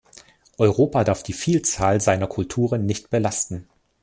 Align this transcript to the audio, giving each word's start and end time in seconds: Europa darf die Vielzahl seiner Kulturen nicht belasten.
Europa 0.57 1.03
darf 1.03 1.21
die 1.21 1.31
Vielzahl 1.31 2.01
seiner 2.01 2.25
Kulturen 2.25 2.87
nicht 2.87 3.11
belasten. 3.11 3.67